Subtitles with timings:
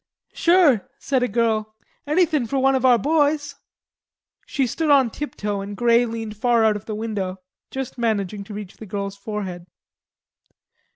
[0.33, 1.75] "Sure," said a girl,
[2.07, 3.53] "anythin' fer one of our boys."
[4.47, 7.37] She stood on tiptoe and Grey leaned far out of the window,
[7.69, 9.67] just managing to reach the girl's forehead.